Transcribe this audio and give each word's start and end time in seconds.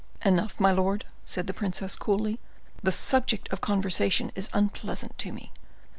"Enough, 0.25 0.59
my 0.59 0.71
lord," 0.71 1.05
said 1.27 1.45
the 1.45 1.53
princess, 1.53 1.95
coolly; 1.95 2.39
"the 2.81 2.91
subject 2.91 3.47
of 3.53 3.61
conversation 3.61 4.31
is 4.33 4.49
unpleasant 4.51 5.15
to 5.19 5.31
me." 5.31 5.51